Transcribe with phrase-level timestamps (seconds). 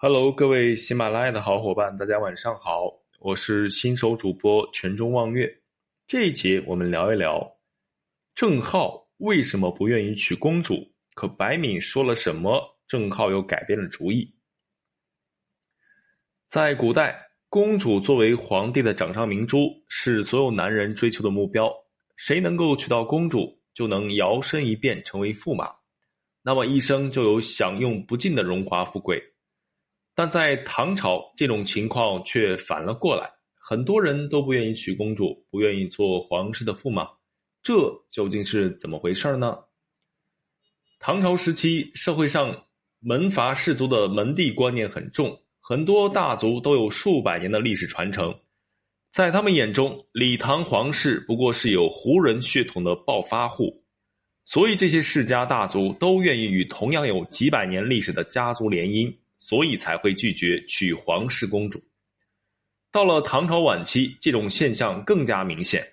[0.00, 5.52] Hello，各位喜马拉雅的好伙伴，大家晚上好，我是新手主播泉中望月。
[6.06, 7.44] 这一节我们聊一聊
[8.32, 14.32] 郑浩为什么不愿意娶公主，可白敏说了什么，郑浩又改变了主意。
[16.48, 21.68] 在古代，公主作为皇帝的掌上明珠，是所有男人追求的目标。
[22.14, 25.74] 谁能够娶到公主，就能摇身一变成为驸马，
[26.40, 29.20] 那么一生就有享用不尽的荣华富贵。
[30.18, 37.08] 但在唐朝，这种情况却反了过来，很多人都不愿意娶公主，不愿意做皇室的驸马，
[37.62, 37.72] 这
[38.10, 39.56] 究竟是怎么回事呢？
[40.98, 42.64] 唐朝时期，社会上
[42.98, 48.34] 门阀士族的门第观念很重，很多大族都有数百年的历史传承，
[49.10, 53.84] 在他们眼中，李唐皇室不过是有胡人血统的暴发户，
[54.42, 59.16] 所以这些世家大族都愿意与同样有几百年历史的家族联姻。
[59.38, 61.82] 所以才会拒绝娶皇室公主。
[62.92, 65.86] 到了唐朝晚期，这种现象更加明显。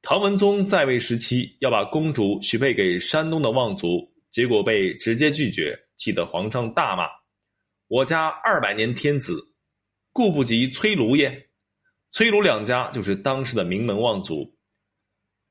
[0.00, 7.08] 唐文宗在位时期要把公主许配给山东的望族，结果被直接拒绝，气得皇上大骂
[7.88, 9.42] ：“我家二百年天子，
[10.12, 11.48] 顾不及崔卢耶？”
[12.12, 14.56] 崔卢两家就是当时的名门望族。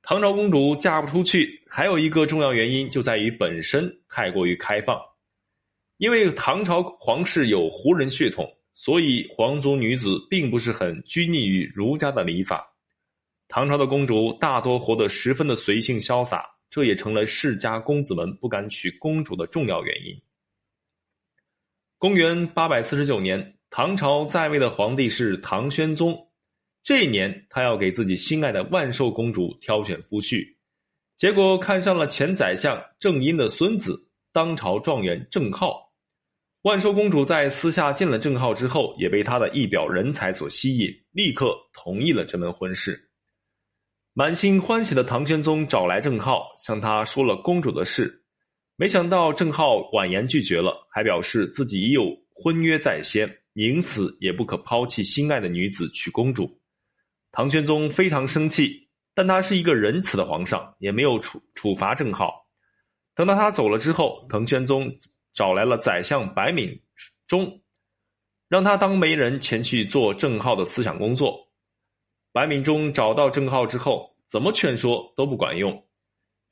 [0.02, 4.97] 唐朝公主嫁不出去，还有一个重要原因就在于本身太过于开放。
[5.97, 12.71] 因为唐朝皇室有胡人血统，所以皇族女子并不是很拘泥于儒家的礼法。
[13.47, 20.15] 唐朝的公主大多活得十分的随性潇洒，这也成了世家公子们不敢娶公主的重要原因。
[21.97, 26.15] 公元八百四十九年，唐朝在位的皇帝是唐宣宗。
[26.83, 30.45] 这一年，他要给自己心爱的万寿公主挑选夫婿，
[31.17, 35.86] 结果看上了前宰相郑殷的孙子，当朝状元郑浩。
[36.63, 42.99] 万寿公主在私下见了郑浩之后，也被他的一表人才所吸引，立刻同意了这门婚事。
[44.14, 48.23] 满心欢喜的唐玄宗找来郑浩，向他说了公主的事。
[48.76, 56.60] 没想到郑浩婉言拒绝了，还表示自己已有婚约在先，宁死也不可抛弃心爱的女子娶公主。
[57.31, 62.33] 唐玄宗非常生气，但他是一个仁慈的皇上，也没有处处罚郑浩。
[63.15, 64.92] 等到他走了之后，唐玄宗。
[65.37, 66.81] 找来了宰相白敏
[67.27, 67.61] 中，
[68.49, 71.37] 让他当媒人前去做郑浩的思想工作。
[72.33, 75.86] 白敏中找到郑浩之后，怎么劝说都不管用。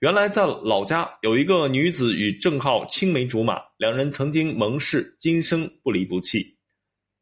[0.02, 6.56] 原来在老家有一个女子与郑浩青梅竹马，两人曾经盟誓今生不离不弃。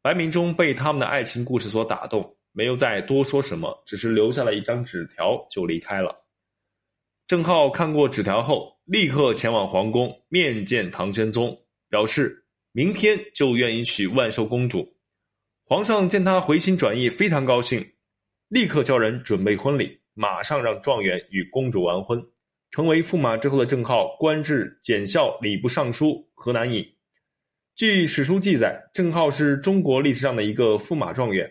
[0.02, 6.23] 白敏中被他们的爱情故事所打动，没有再多说什么，只是留下了一张纸条就离开了。
[7.26, 11.58] 郑浩看过纸条后，立刻前往皇宫面见唐玄宗，
[11.88, 14.94] 表示明天就愿意娶万寿公主。
[15.64, 17.82] 皇上见他回心转意，非常高兴，
[18.48, 22.22] 立刻叫人准备婚礼，马上让状元与公主完婚。
[22.70, 26.84] 成为驸马之后的郑浩官至检校礼部尚书、河南尹。
[27.74, 31.50] 据史书记载，郑浩是中国历史上的一个驸马状元。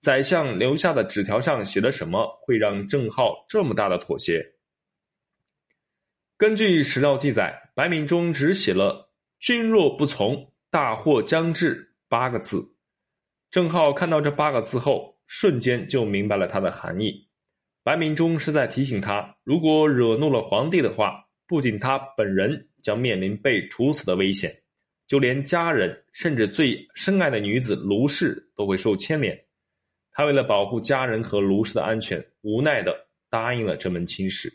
[0.00, 4.46] 宰相留下的纸条上写了什么，会让郑浩这么大的妥协？
[6.38, 9.10] 根据史料记载，白敏中只写了
[9.40, 12.64] “君若不从，大祸将至”八个字。
[13.50, 17.26] 郑浩看到这八个字后，瞬间就明白了它的含义。
[17.82, 24.56] 白敏中是在提醒他，如果惹怒了皇帝的话，不仅他本人将面临被处死的危险，
[25.08, 29.36] 就连家人，甚至最深爱的女子卢氏都会受牵连。
[30.12, 34.48] 他为了保护家人和卢氏的安全，无奈的答应了这门亲事。